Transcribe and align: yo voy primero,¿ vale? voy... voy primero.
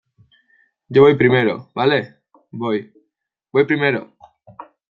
yo 0.89 1.03
voy 1.03 1.15
primero,¿ 1.15 1.69
vale? 1.75 2.15
voy... 2.49 2.91
voy 3.51 3.65
primero. 3.65 4.11